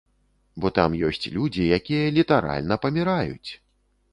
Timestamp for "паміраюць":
2.87-3.51